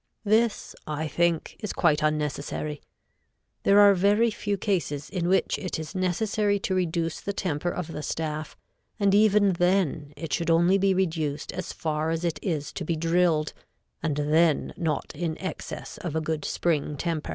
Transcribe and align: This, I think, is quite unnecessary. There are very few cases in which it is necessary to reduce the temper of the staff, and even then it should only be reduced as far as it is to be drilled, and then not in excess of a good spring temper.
This, 0.25 0.73
I 0.87 1.07
think, 1.07 1.57
is 1.59 1.73
quite 1.73 2.01
unnecessary. 2.01 2.81
There 3.61 3.79
are 3.79 3.93
very 3.93 4.31
few 4.31 4.57
cases 4.57 5.11
in 5.11 5.27
which 5.29 5.59
it 5.59 5.77
is 5.77 5.93
necessary 5.93 6.57
to 6.61 6.73
reduce 6.73 7.19
the 7.21 7.33
temper 7.33 7.69
of 7.69 7.85
the 7.89 8.01
staff, 8.01 8.57
and 8.99 9.13
even 9.13 9.53
then 9.53 10.11
it 10.17 10.33
should 10.33 10.49
only 10.49 10.79
be 10.79 10.95
reduced 10.95 11.51
as 11.51 11.71
far 11.71 12.09
as 12.09 12.25
it 12.25 12.39
is 12.41 12.73
to 12.73 12.83
be 12.83 12.95
drilled, 12.95 13.53
and 14.01 14.17
then 14.17 14.73
not 14.75 15.13
in 15.15 15.39
excess 15.39 15.99
of 15.99 16.15
a 16.15 16.21
good 16.21 16.45
spring 16.45 16.97
temper. 16.97 17.29